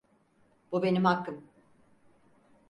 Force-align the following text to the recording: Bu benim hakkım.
Bu 0.71 0.83
benim 0.83 1.05
hakkım. 1.05 1.43